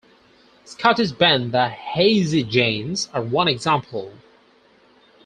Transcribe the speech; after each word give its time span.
Scottish 0.65 1.11
band 1.11 1.51
The 1.51 1.69
Hazey 1.69 2.41
Janes 2.43 3.07
are 3.13 3.21
one 3.21 3.47
example. 3.47 4.11